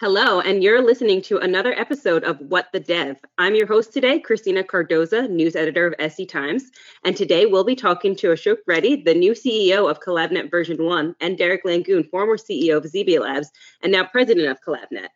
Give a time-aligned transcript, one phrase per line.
[0.00, 3.16] Hello, and you're listening to another episode of What the Dev.
[3.36, 6.70] I'm your host today, Christina Cardoza, news editor of SD Times.
[7.04, 11.16] And today we'll be talking to Ashok Reddy, the new CEO of CollabNet version 1,
[11.20, 13.50] and Derek Langone, former CEO of Xebia Labs
[13.82, 15.08] and now president of CollabNet.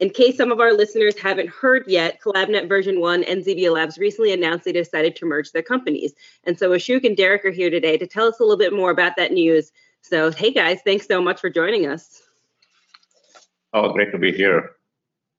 [0.00, 3.98] In case some of our listeners haven't heard yet, CollabNet version 1 and Xebia Labs
[3.98, 6.12] recently announced they decided to merge their companies.
[6.42, 8.90] And so Ashok and Derek are here today to tell us a little bit more
[8.90, 9.70] about that news.
[10.00, 12.24] So, hey guys, thanks so much for joining us.
[13.74, 14.70] Oh, great to be here.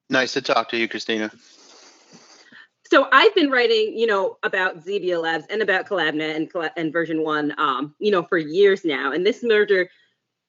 [0.10, 1.32] Nice to talk to you, Christina.
[2.92, 7.24] So I've been writing, you know, about Xebia Labs and about CollabNet and, and version
[7.24, 9.12] one, um, you know, for years now.
[9.12, 9.90] And this merger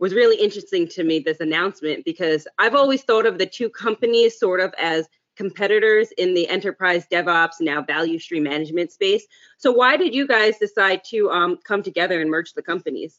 [0.01, 4.38] was really interesting to me, this announcement, because I've always thought of the two companies
[4.38, 9.27] sort of as competitors in the enterprise DevOps now value stream management space.
[9.59, 13.16] So why did you guys decide to um, come together and merge the companies?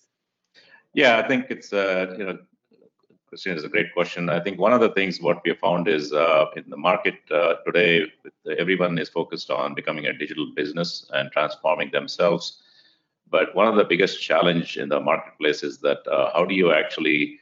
[0.93, 2.37] Yeah, I think it's uh, you know
[3.29, 4.29] Christine, is a great question.
[4.29, 7.15] I think one of the things what we have found is uh, in the market
[7.29, 8.05] uh, today,
[8.57, 12.61] everyone is focused on becoming a digital business and transforming themselves.
[13.29, 16.71] But one of the biggest challenge in the marketplace is that uh, how do you
[16.71, 17.39] actually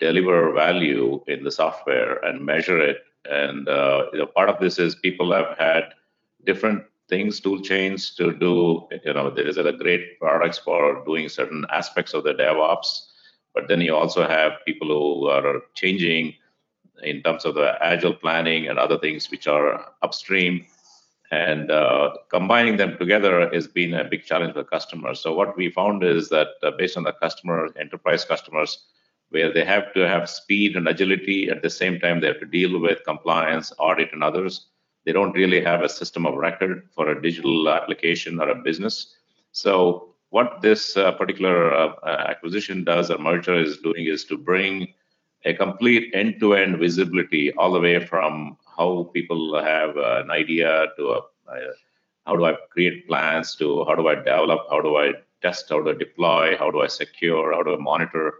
[0.00, 3.04] deliver value in the software and measure it?
[3.30, 5.94] And uh, you know, part of this is people have had
[6.44, 8.88] different things, tool chains to do.
[9.04, 13.07] You know, there is a great products for doing certain aspects of the DevOps
[13.58, 16.32] but then you also have people who are changing
[17.02, 20.64] in terms of the agile planning and other things which are upstream.
[21.32, 25.18] And uh, combining them together has been a big challenge for customers.
[25.18, 28.84] So what we found is that uh, based on the customer, enterprise customers,
[29.30, 32.46] where they have to have speed and agility at the same time they have to
[32.46, 34.66] deal with compliance, audit, and others.
[35.04, 39.16] They don't really have a system of record for a digital application or a business.
[39.50, 44.36] So what this uh, particular uh, uh, acquisition does or merger is doing is to
[44.36, 44.88] bring
[45.44, 51.20] a complete end-to-end visibility all the way from how people have an idea to a,
[52.26, 55.80] how do I create plans to how do I develop, how do I test, how
[55.82, 58.34] do I deploy, how do I secure, how do I monitor.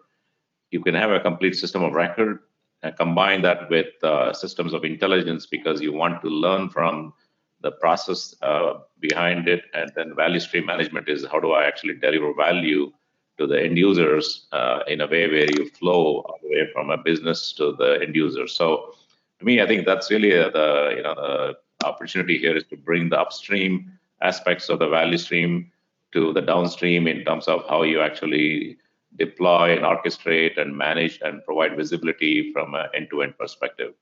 [0.71, 2.41] You can have a complete system of record
[2.83, 7.15] and combine that with uh, systems of intelligence because you want to learn from
[7.61, 11.95] the process uh, behind it, and then value stream management is how do I actually
[11.95, 12.93] deliver value
[13.39, 16.91] to the end users uh, in a way where you flow all the way from
[16.91, 18.47] a business to the end user.
[18.47, 18.95] So,
[19.39, 22.77] to me, I think that's really uh, the you know the opportunity here is to
[22.77, 25.71] bring the upstream aspects of the value stream
[26.13, 28.79] to the downstream in terms of how you actually
[29.17, 33.95] deploy and orchestrate and manage and provide visibility from an end-to-end perspective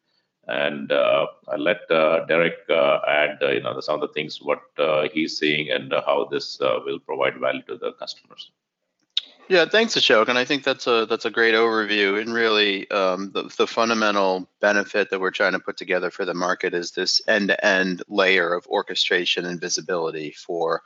[0.49, 4.61] and uh, I'll let uh, Derek uh, add you know some of the things what
[5.13, 8.51] he's seeing and how this will provide value to the customers.
[9.49, 12.21] Yeah, thanks, Ashok, and I think that's a that's a great overview.
[12.21, 16.35] And really, um, the the fundamental benefit that we're trying to put together for the
[16.35, 20.83] market is this end-to-end layer of orchestration and visibility for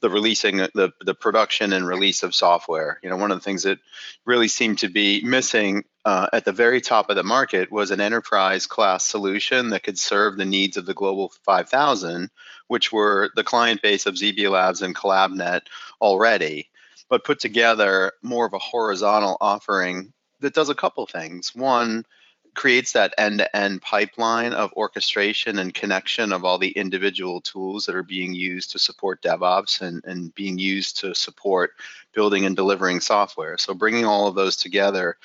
[0.00, 3.00] the releasing the the production and release of software.
[3.02, 3.78] You know, one of the things that
[4.26, 8.00] really seemed to be missing uh, at the very top of the market was an
[8.02, 12.28] enterprise class solution that could serve the needs of the global 5000,
[12.68, 15.62] which were the client base of Xebia Labs and CollabNet
[15.98, 16.68] already
[17.12, 21.54] but put together more of a horizontal offering that does a couple things.
[21.54, 22.06] One,
[22.54, 27.84] creates that end to end pipeline of orchestration and connection of all the individual tools
[27.84, 31.72] that are being used to support DevOps and, and being used to support
[32.14, 33.58] building and delivering software.
[33.58, 35.18] So, bringing all of those together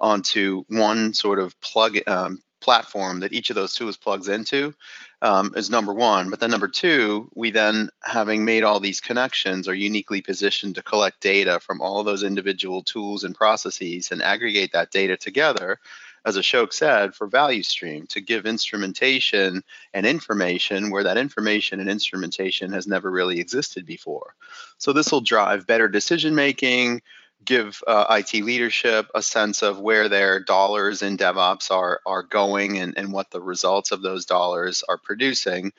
[0.00, 4.74] onto one sort of plug um, platform that each of those tools plugs into
[5.20, 6.30] um, is number one.
[6.30, 10.82] But then number two, we then, having made all these connections, are uniquely positioned to
[10.82, 15.78] collect data from all those individual tools and processes and aggregate that data together,
[16.24, 21.90] as Ashok said, for value stream to give instrumentation and information where that information and
[21.90, 24.34] instrumentation has never really existed before.
[24.78, 27.02] So this will drive better decision making,
[27.44, 32.78] give uh, IT leadership a sense of where their dollars in DevOps are are going
[32.78, 35.72] and, and what the results of those dollars are producing,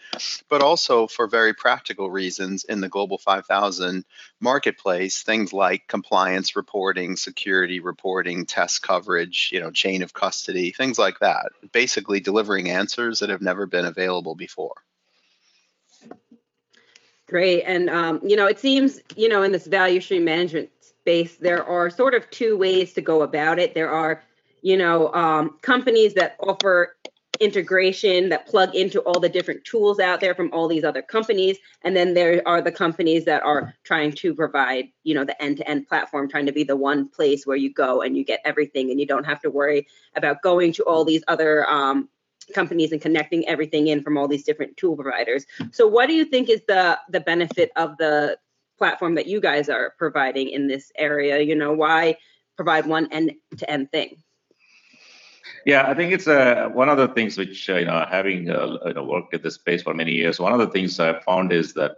[0.49, 4.05] but also for very practical reasons in the Global 5000
[4.39, 10.99] marketplace, things like compliance reporting, security reporting, test coverage, you know, chain of custody, things
[10.99, 11.51] like that.
[11.71, 14.75] Basically, delivering answers that have never been available before.
[17.27, 17.63] Great.
[17.63, 20.69] And, um, you know, it seems, you know, in this value stream management
[21.05, 23.75] space, there are sort of two ways to go about it.
[23.75, 24.23] There are,
[24.63, 26.95] you know, um, companies that offer
[27.39, 31.57] integration that plug into all the different tools out there from all these other companies
[31.83, 35.85] and then there are the companies that are trying to provide you know the end-to-end
[35.85, 39.01] platform trying to be the one place where you go and you get everything and
[39.01, 39.85] you don't have to worry
[40.15, 42.07] about going to all these other um,
[42.53, 46.23] companies and connecting everything in from all these different tool providers so what do you
[46.23, 48.37] think is the the benefit of the
[48.77, 52.15] platform that you guys are providing in this area you know why
[52.55, 54.17] provide one end-to-end thing
[55.65, 58.77] yeah, I think it's uh, one of the things which uh, you know, having uh,
[58.85, 61.51] you know, worked in this space for many years, one of the things I found
[61.51, 61.97] is that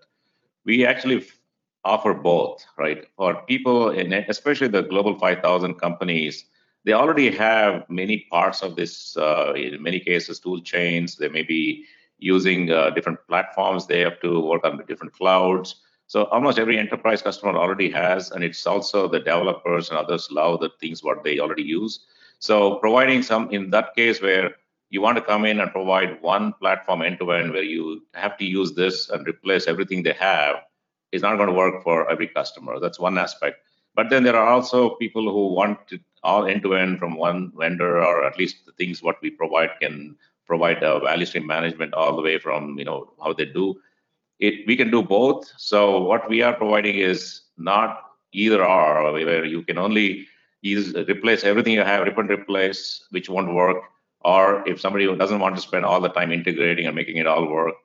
[0.65, 1.37] we actually f-
[1.83, 3.05] offer both, right?
[3.17, 6.45] For people, in, especially the global 5,000 companies,
[6.85, 9.17] they already have many parts of this.
[9.17, 11.17] Uh, in many cases, tool chains.
[11.17, 11.85] They may be
[12.19, 13.85] using uh, different platforms.
[13.85, 15.75] They have to work on different clouds.
[16.07, 20.61] So almost every enterprise customer already has, and it's also the developers and others love
[20.61, 22.05] the things what they already use.
[22.39, 24.55] So providing some in that case where
[24.89, 28.37] you want to come in and provide one platform end to end where you have
[28.37, 30.55] to use this and replace everything they have
[31.11, 32.79] is not going to work for every customer.
[32.79, 33.57] That's one aspect.
[33.93, 37.51] But then there are also people who want it all end to end from one
[37.57, 40.15] vendor, or at least the things what we provide can
[40.45, 43.75] provide a value stream management all the way from you know how they do
[44.39, 44.65] it.
[44.67, 45.51] We can do both.
[45.57, 50.27] So what we are providing is not either or, where you can only
[50.61, 53.77] use replace everything you have, rip and replace, which won't work.
[54.21, 57.47] Or if somebody doesn't want to spend all the time integrating and making it all
[57.47, 57.75] work,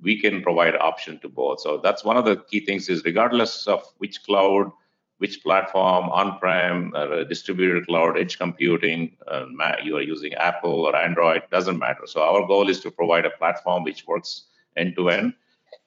[0.00, 1.60] we can provide option to both.
[1.60, 4.70] So that's one of the key things is regardless of which cloud,
[5.18, 6.92] which platform, on-prem,
[7.28, 9.46] distributed cloud, edge computing, uh,
[9.82, 12.06] you are using Apple or Android, doesn't matter.
[12.06, 14.44] So our goal is to provide a platform which works
[14.76, 15.34] end to end,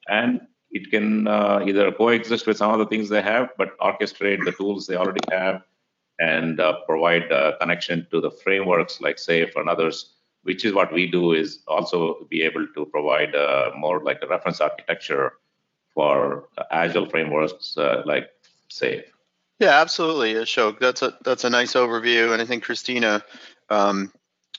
[0.08, 4.44] and it can uh, either coexist with some of the things they have, but orchestrate
[4.44, 5.62] the tools they already have
[6.18, 7.28] and uh, provide
[7.60, 12.26] connection to the frameworks like SAFe and others, which is what we do is also
[12.30, 15.34] be able to provide uh, more like a reference architecture
[15.92, 18.28] for agile frameworks uh, like
[18.70, 19.04] SAFe.
[19.58, 20.78] Yeah, absolutely, Ashok.
[20.78, 23.24] That's a that's a nice overview, and I think Christina
[23.70, 24.12] um,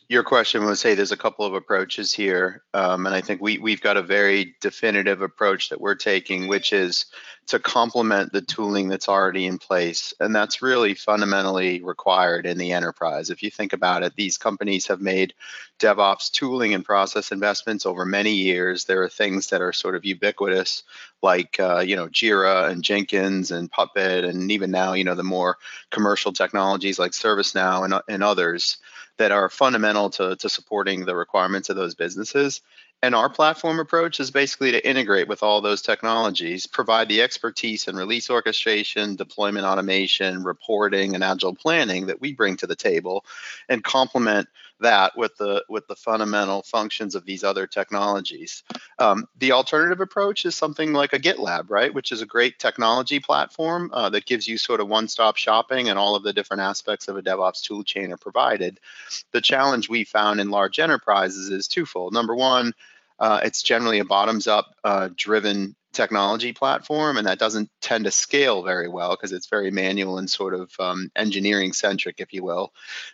[0.10, 3.58] your question was, hey, there's a couple of approaches here, um, and I think we
[3.58, 7.08] we've got a very definitive approach that we're taking, which is
[7.48, 12.72] to complement the tooling that's already in place, and that's really fundamentally required in the
[12.72, 13.30] enterprise.
[13.30, 15.34] If you think about it, these companies have made
[15.80, 18.86] DevOps tooling and process investments over many years.
[18.86, 20.84] There are things that are sort of ubiquitous,
[21.22, 25.24] like uh, you know Jira and Jenkins and Puppet, and even now you know the
[25.24, 25.58] more
[25.92, 28.78] commercial technologies like ServiceNow and and others
[29.18, 32.62] that are fundamental to, to supporting the requirements of those businesses.
[33.04, 37.88] And our platform approach is basically to integrate with all those technologies, provide the expertise
[37.88, 43.24] in release orchestration, deployment automation, reporting, and agile planning that we bring to the table,
[43.70, 48.64] and complement that with the with the fundamental functions of these other technologies.
[49.00, 53.20] Um, the alternative approach is something like a GitLab, right, which is a great technology
[53.20, 57.08] platform uh, that gives you sort of one-stop shopping and all of the different aspects
[57.08, 58.80] of a DevOps tool chain are provided.
[59.32, 62.14] The challenge we found in large enterprises is twofold.
[62.14, 62.74] Number one,
[63.20, 68.64] uh, it's generally a bottoms-up uh, driven technology platform, and that doesn't tend to scale
[68.64, 72.72] very well because it's very manual and sort of um, engineering centric, if you will.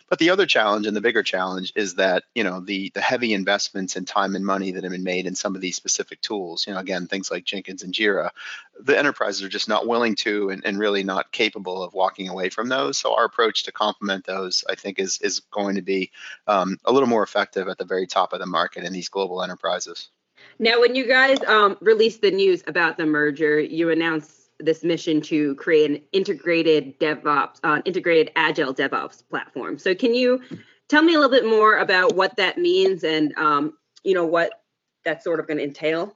[0.08, 3.32] But the other challenge and the bigger challenge is that you know the the heavy
[3.32, 6.66] investments in time and money that have been made in some of these specific tools.
[6.66, 8.30] You know, again, things like Jenkins and Jira,
[8.78, 12.50] the enterprises are just not willing to and, and really not capable of walking away
[12.50, 12.98] from those.
[12.98, 16.12] So our approach to complement those, I think, is is going to be
[16.46, 19.42] um, a little more effective at the very top of the market in these global
[19.42, 20.10] enterprises.
[20.58, 25.20] Now, when you guys um, released the news about the merger, you announced this mission
[25.20, 29.78] to create an integrated DevOps, uh, integrated agile DevOps platform.
[29.78, 30.40] So, can you
[30.88, 33.74] tell me a little bit more about what that means and um,
[34.04, 34.62] you know what
[35.04, 36.14] that's sort of going to entail?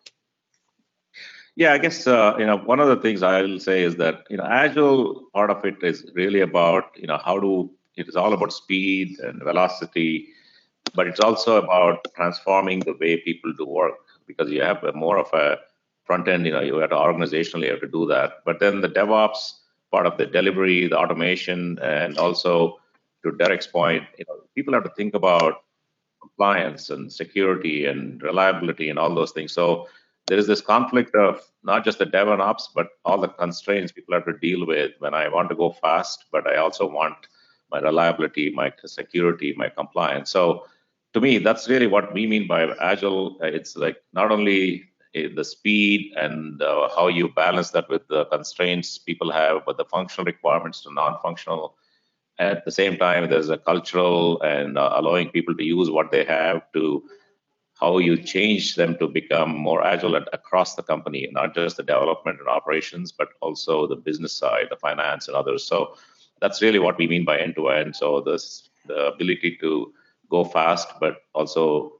[1.57, 4.37] Yeah, I guess uh, you know one of the things I'll say is that you
[4.37, 8.33] know agile part of it is really about you know how do it is all
[8.33, 10.29] about speed and velocity,
[10.95, 13.99] but it's also about transforming the way people do work
[14.29, 15.59] because you have more of a
[16.05, 18.45] front end, you know, you have to organizationally have to do that.
[18.45, 19.55] But then the DevOps
[19.91, 22.79] part of the delivery, the automation, and also
[23.25, 25.65] to Derek's point, you know, people have to think about
[26.21, 29.53] compliance and security and reliability and all those things.
[29.53, 29.89] So
[30.27, 33.93] there is this conflict of not just the dev and ops, but all the constraints
[33.93, 37.17] people have to deal with when I want to go fast, but I also want
[37.71, 40.31] my reliability, my security, my compliance.
[40.31, 40.67] So
[41.15, 43.39] to me, that's really what we mean by agile.
[43.41, 44.85] It's like not only
[45.15, 49.77] eh, the speed and uh, how you balance that with the constraints people have, but
[49.77, 51.77] the functional requirements to non-functional
[52.39, 56.25] At the same time, there's a cultural and uh, allowing people to use what they
[56.25, 57.03] have to
[57.81, 62.41] how you change them to become more agile across the company, not just the development
[62.41, 65.65] and operations, but also the business side, the finance and others.
[65.65, 65.97] So
[66.41, 67.95] that's really what we mean by end to end.
[67.95, 69.93] So this the ability to
[70.31, 71.93] go fast, but also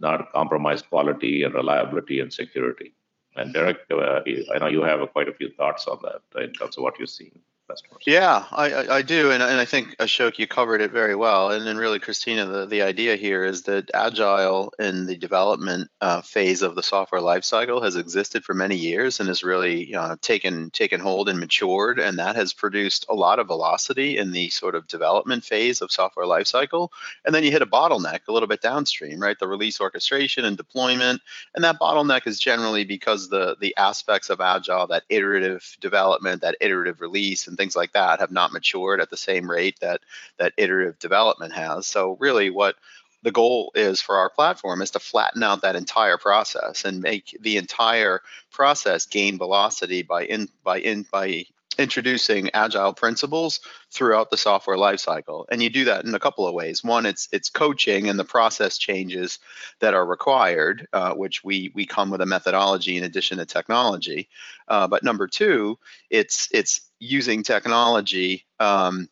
[0.00, 2.94] not compromise quality and reliability and security.
[3.36, 4.20] And Derek, uh,
[4.54, 7.10] I know you have quite a few thoughts on that in terms of what you've
[7.10, 8.02] seen customers.
[8.06, 11.50] Yeah, I, I do, and, and I think Ashok, you covered it very well.
[11.50, 16.20] And then really, Christina, the, the idea here is that agile in the development uh,
[16.20, 20.70] phase of the software lifecycle has existed for many years and has really uh, taken
[20.70, 24.74] taken hold and matured, and that has produced a lot of velocity in the sort
[24.74, 26.88] of development phase of software lifecycle.
[27.24, 29.38] And then you hit a bottleneck a little bit downstream, right?
[29.38, 31.20] The release orchestration and deployment,
[31.54, 36.56] and that bottleneck is generally because the the aspects of agile, that iterative development, that
[36.60, 40.02] iterative release, and and things like that have not matured at the same rate that
[40.38, 41.86] that iterative development has.
[41.86, 42.76] So really what
[43.22, 47.36] the goal is for our platform is to flatten out that entire process and make
[47.40, 48.20] the entire
[48.52, 51.46] process gain velocity by in by in by
[51.78, 56.54] introducing agile principles throughout the software lifecycle and you do that in a couple of
[56.54, 56.82] ways.
[56.82, 59.38] One it's it's coaching and the process changes
[59.80, 64.28] that are required uh, which we we come with a methodology in addition to technology.
[64.68, 65.78] Uh, but number two
[66.10, 69.08] it's it's using technology um,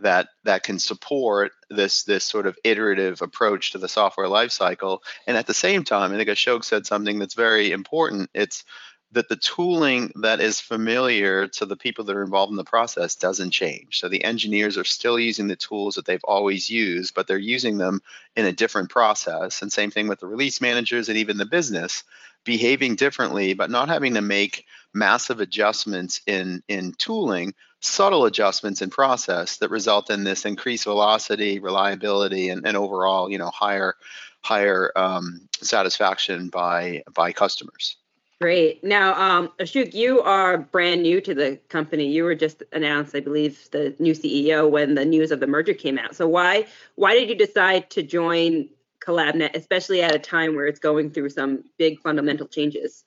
[0.00, 5.36] that that can support this this sort of iterative approach to the software lifecycle and
[5.36, 8.64] at the same time i think ashok said something that's very important it's
[9.12, 13.16] that the tooling that is familiar to the people that are involved in the process
[13.16, 13.98] doesn't change.
[13.98, 17.76] So the engineers are still using the tools that they've always used, but they're using
[17.76, 18.02] them
[18.36, 19.62] in a different process.
[19.62, 22.04] And same thing with the release managers and even the business
[22.44, 28.90] behaving differently, but not having to make massive adjustments in, in tooling, subtle adjustments in
[28.90, 33.96] process that result in this increased velocity, reliability, and, and overall, you know, higher
[34.42, 37.96] higher um, satisfaction by by customers.
[38.40, 38.82] Great.
[38.82, 42.06] Now, um, Ashok, you are brand new to the company.
[42.06, 45.74] You were just announced, I believe, the new CEO when the news of the merger
[45.74, 46.16] came out.
[46.16, 48.70] So why why did you decide to join
[49.06, 53.04] CollabNet, especially at a time where it's going through some big fundamental changes?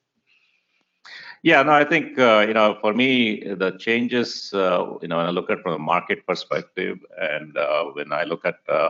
[1.41, 5.25] Yeah, no, I think uh, you know, for me, the changes, uh, you know, when
[5.25, 8.89] I look at from a market perspective, and uh, when I look at uh,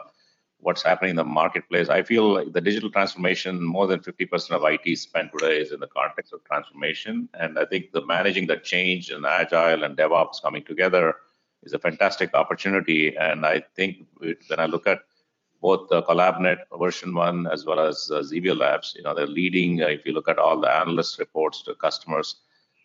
[0.64, 1.90] what's happening in the marketplace.
[1.90, 5.80] I feel like the digital transformation, more than 50% of IT spend today is in
[5.80, 7.30] the context of transformation.
[7.34, 11.16] And I think the managing the change and agile and DevOps coming together
[11.64, 13.16] is a fantastic opportunity.
[13.16, 15.00] And I think when I look at
[15.62, 18.22] both the CollabNet version one as well as uh,
[18.56, 19.82] Labs, you know, they're leading.
[19.82, 22.36] Uh, if you look at all the analyst reports to customers,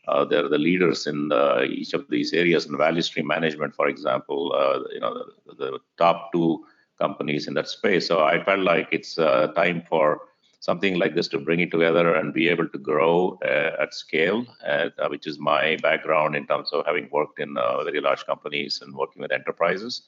[0.06, 2.66] uh, they're the leaders in uh, each of these areas.
[2.66, 6.64] In value stream management, for example, uh, you know, the, the top two
[6.99, 8.09] companies in that space.
[8.09, 10.21] So I felt like it's uh, time for
[10.61, 14.45] something like this to bring it together and be able to grow uh, at scale,
[14.67, 18.81] uh, which is my background in terms of having worked in uh, very large companies
[18.83, 20.02] and working with enterprises.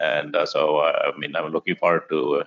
[0.00, 2.42] And uh, so, uh, I mean, I'm looking forward to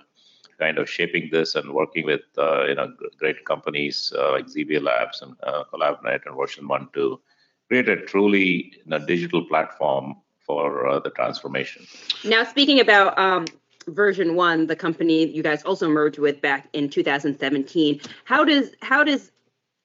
[0.58, 5.38] kind of shaping this and working with you know great companies like Xebia Labs and
[5.72, 7.20] CollabNet and Version One to
[7.68, 11.86] create a truly you know, digital platform for the transformation.
[12.24, 13.46] Now, speaking about um,
[13.88, 18.00] version one, the company you guys also merged with back in 2017.
[18.24, 19.32] How does how does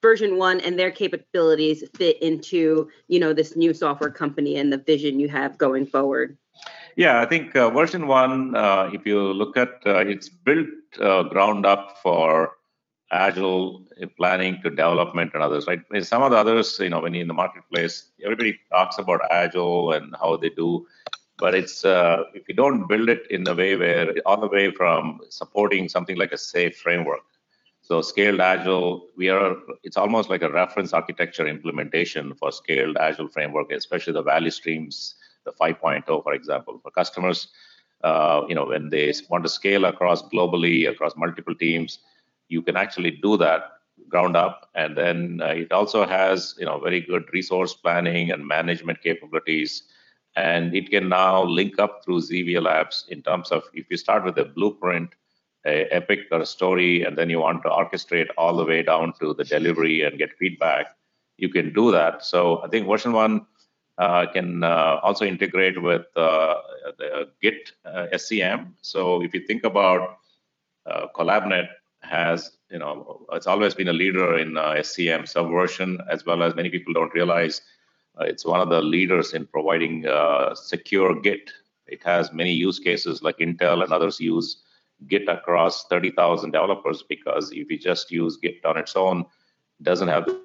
[0.02, 4.78] version one and their capabilities fit into you know this new software company and the
[4.78, 6.38] vision you have going forward?
[6.96, 10.68] Yeah, I think uh, version one, uh, if you look at uh, it's built
[11.00, 12.52] uh, ground up for
[13.12, 13.86] agile
[14.18, 15.82] planning to development and others, right?
[16.02, 19.94] Some of the others, you know, when you're in the marketplace, everybody talks about agile
[19.94, 20.88] and how they do
[21.38, 24.72] but it's uh, if you don't build it in a way where all the way
[24.72, 27.22] from supporting something like a SAFe framework.
[27.82, 33.28] So scaled agile we are it's almost like a reference architecture implementation for scaled agile
[33.28, 37.48] framework especially the value streams the 5.0 for example for customers.
[38.04, 42.00] Uh, you know when they want to scale across globally across multiple teams
[42.50, 43.62] you can actually do that
[44.10, 44.70] ground up.
[44.76, 49.84] And then uh, it also has you know very good resource planning and management capabilities
[50.36, 54.24] and it can now link up through Xebia Labs in terms of if you start
[54.24, 55.10] with a blueprint,
[55.66, 59.14] a epic or a story, and then you want to orchestrate all the way down
[59.20, 60.88] to the delivery and get feedback,
[61.38, 62.26] you can do that.
[62.26, 63.46] So I think version one
[63.98, 66.56] uh, can uh, also integrate with uh,
[66.98, 68.72] the Git uh, SCM.
[68.82, 70.18] So if you think about
[70.86, 71.68] uh, CollabNet
[72.02, 76.56] has, you know, it's always been a leader in uh, SCM subversion, as well as
[76.56, 77.62] many people don't realize
[78.22, 81.50] it's one of the leaders in providing uh, secure Git
[81.88, 84.64] it has many use cases like Intel and others use
[85.08, 89.22] Git across 30,000 developers because if you just use Git on its own,
[89.80, 90.42] it doesn't have the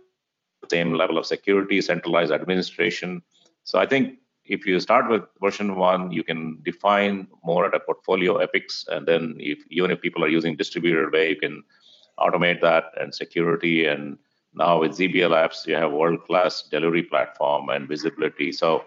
[0.71, 3.23] same level of security, centralized administration.
[3.63, 7.81] So I think if you start with version one, you can define more at a
[7.81, 11.63] portfolio epics, and then if even if people are using distributed way, you can
[12.19, 13.87] automate that and security.
[13.87, 14.19] And
[14.59, 18.53] now with Xebia Labs, you have world-class delivery platform and visibility.
[18.53, 18.85] So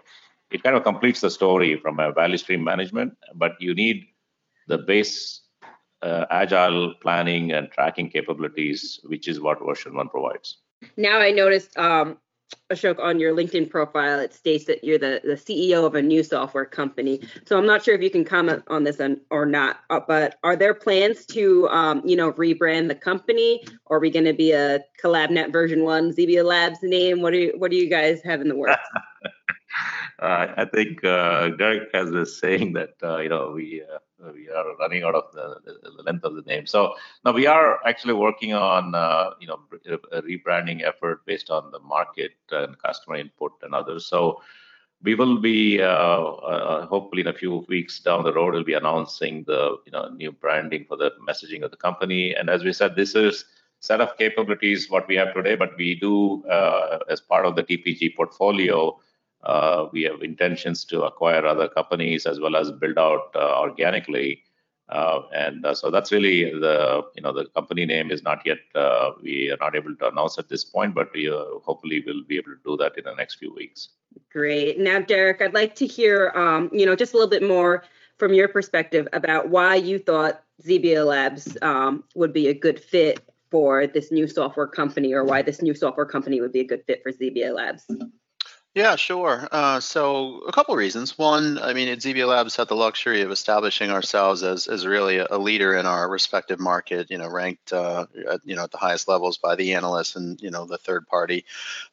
[0.50, 4.06] it kind of completes the story from a value stream management, but you need
[4.68, 5.40] the base
[6.02, 10.58] uh, agile planning and tracking capabilities, which is what version one provides.
[10.96, 12.18] Now I noticed um,
[12.72, 16.22] Ashok, on your LinkedIn profile, it states that you're the, the CEO of a new
[16.22, 17.20] software company.
[17.44, 20.56] So I'm not sure if you can comment on this or not, uh, but are
[20.56, 23.62] there plans to, um, you know, rebrand the company?
[23.86, 27.20] Or are we going to be a CollabNet version one, Xebia Labs name?
[27.20, 28.76] What do you, what do you guys have in the works?
[30.22, 34.48] Uh, I think uh, Derek has this saying that uh, you know we uh, we
[34.48, 36.64] are running out of the, the, length of the name.
[36.64, 39.58] So now we are actually working on uh, you know
[40.12, 44.06] a rebranding effort based on the market and customer input and others.
[44.06, 44.40] So
[45.02, 49.42] we will be uh, hopefully in a few weeks down the road we'll be announcing
[49.48, 52.32] the you know new branding for the messaging of the company.
[52.32, 53.44] And as we said, this is
[53.80, 56.44] set of capabilities what we have today, but we do
[57.10, 58.96] as part of the TPG portfolio
[59.44, 64.42] uh, we have intentions to acquire other companies as well as build out uh, organically.
[64.88, 68.58] Uh, and uh, so that's really the you know the company name is not yet
[68.74, 72.22] uh, we are not able to announce at this point, but we uh, hopefully will
[72.24, 73.90] be able to do that in the next few weeks.
[74.30, 74.78] Great.
[74.78, 77.84] Now, Derek, I'd like to hear um, you know just a little bit more
[78.18, 83.20] from your perspective about why you thought Xebia Labs um, would be a good fit
[83.50, 86.84] for this new software company, or why this new software company would be a good
[86.86, 87.86] fit for Xebia Labs.
[88.74, 89.46] Yeah, sure.
[89.52, 91.18] Uh, so a couple reasons.
[91.18, 95.18] One, I mean, at Xebia Labs had the luxury of establishing ourselves as, as really
[95.18, 97.10] a, a leader in our respective market.
[97.10, 100.40] You know, ranked uh, at, you know at the highest levels by the analysts and
[100.40, 101.44] you know the third party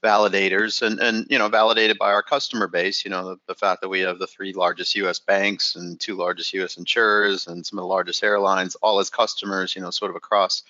[0.01, 3.03] validators, and and you know validated by our customer base.
[3.03, 5.19] You know, the, the fact that we have the three largest U.S.
[5.19, 6.77] banks and two largest U.S.
[6.77, 9.75] insurers and some of the largest airlines all as customers.
[9.75, 10.63] You know, sort of across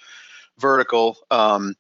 [0.58, 1.76] vertical um,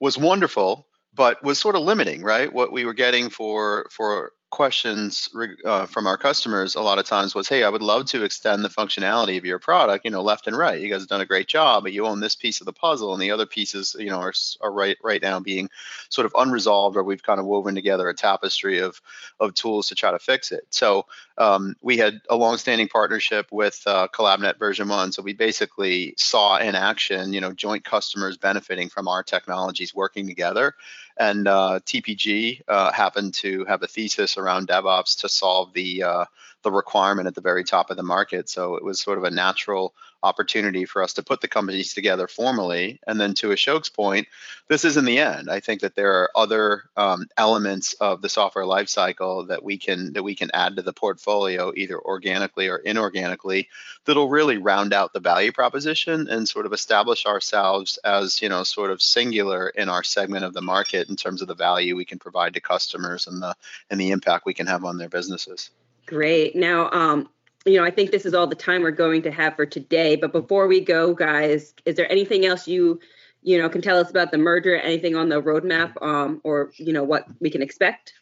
[0.00, 2.52] was wonderful but was sort of limiting, right?
[2.52, 5.28] What we were getting for for questions
[5.64, 8.64] uh, from our customers a lot of times was, "Hey, I would love to extend
[8.64, 10.80] the functionality of your product, you know, left and right.
[10.80, 13.12] You guys have done a great job, but you own this piece of the puzzle,
[13.12, 15.70] and the other pieces, you know, are, are right right now being
[16.08, 19.00] sort of unresolved, or we've kind of woven together a tapestry of
[19.38, 21.06] of tools to try to fix it." So
[21.38, 26.58] um, we had a long-standing partnership with uh, CollabNet version one, so we basically saw
[26.58, 30.74] in action, you know, joint customers benefiting from our technologies working together
[31.20, 36.24] and uh, TPG uh, happened to have a thesis around DevOps to solve the uh,
[36.62, 38.48] the requirement at the very top of the market.
[38.48, 42.28] So it was sort of a natural opportunity for us to put the companies together
[42.28, 43.00] formally.
[43.06, 44.28] And then to Ashok's point,
[44.68, 45.50] this isn't the end.
[45.50, 50.12] I think that there are other um, elements of the software lifecycle that we can
[50.12, 53.66] that we can add to the portfolio, either organically or inorganically,
[54.04, 58.62] that'll really round out the value proposition and sort of establish ourselves as you know
[58.62, 62.04] sort of singular in our segment of the market in terms of the value we
[62.04, 63.54] can provide to customers and the
[63.90, 65.70] and the impact we can have on their businesses.
[66.06, 66.56] Great.
[66.56, 67.28] Now, um,
[67.66, 70.16] you know, I think this is all the time we're going to have for today.
[70.16, 73.00] But before we go, guys, is there anything else you,
[73.42, 74.76] you know, can tell us about the merger?
[74.76, 78.14] Anything on the roadmap, um, or you know, what we can expect?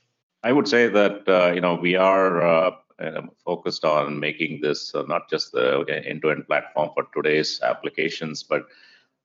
[0.42, 2.70] I would say that uh, you know we are uh,
[3.44, 8.66] focused on making this uh, not just the end-to-end platform for today's applications, but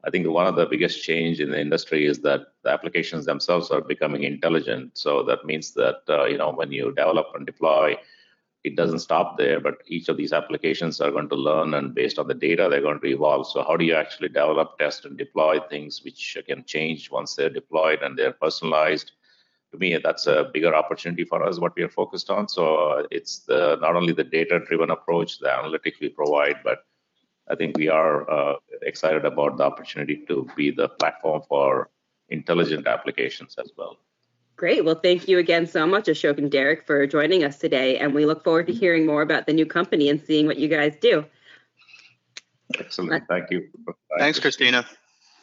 [0.03, 3.71] I think one of the biggest change in the industry is that the applications themselves
[3.71, 4.97] are becoming intelligent.
[4.97, 7.95] So that means that uh, you know when you develop and deploy
[8.63, 12.17] it doesn't stop there, but each of these applications are going to learn, and based
[12.17, 13.47] on the data, they're going to evolve.
[13.47, 17.49] So, how do you actually develop, test, and deploy things which can change once they're
[17.49, 19.11] deployed and they're personalized?
[19.71, 21.59] To me, that's a bigger opportunity for us.
[21.59, 22.47] What we are focused on.
[22.47, 26.85] So, uh, it's the not only the data-driven approach, the analytics we provide, but
[27.49, 31.89] I think we are uh, excited about the opportunity to be the platform for
[32.29, 33.97] intelligent applications as well.
[34.55, 34.85] Great.
[34.85, 37.97] Well, thank you again so much, Ashok and Derek, for joining us today.
[37.97, 38.79] And we look forward to mm-hmm.
[38.79, 41.25] hearing more about the new company and seeing what you guys do.
[42.77, 43.23] Excellent.
[43.27, 43.67] Thank you.
[44.17, 44.85] Thanks, Christina.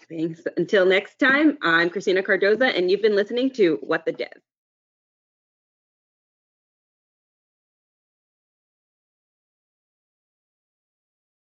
[0.08, 0.42] Thanks.
[0.56, 4.32] Until next time, I'm Christina Cardoza, and you've been listening to What the Dev.